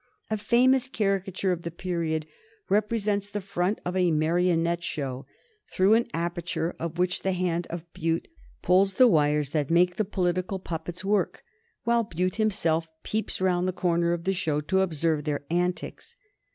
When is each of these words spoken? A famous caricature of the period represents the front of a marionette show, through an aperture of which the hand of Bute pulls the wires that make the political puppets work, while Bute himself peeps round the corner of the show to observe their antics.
A 0.31 0.37
famous 0.39 0.87
caricature 0.87 1.51
of 1.51 1.61
the 1.61 1.69
period 1.69 2.25
represents 2.69 3.29
the 3.29 3.39
front 3.39 3.79
of 3.85 3.95
a 3.95 4.09
marionette 4.09 4.83
show, 4.83 5.27
through 5.71 5.93
an 5.93 6.07
aperture 6.11 6.75
of 6.79 6.97
which 6.97 7.21
the 7.21 7.33
hand 7.33 7.67
of 7.69 7.85
Bute 7.93 8.27
pulls 8.63 8.95
the 8.95 9.07
wires 9.07 9.51
that 9.51 9.69
make 9.69 9.97
the 9.97 10.03
political 10.03 10.57
puppets 10.57 11.05
work, 11.05 11.43
while 11.83 12.03
Bute 12.03 12.37
himself 12.37 12.87
peeps 13.03 13.39
round 13.39 13.67
the 13.67 13.73
corner 13.73 14.11
of 14.11 14.23
the 14.23 14.33
show 14.33 14.59
to 14.59 14.79
observe 14.81 15.23
their 15.23 15.43
antics. 15.51 16.15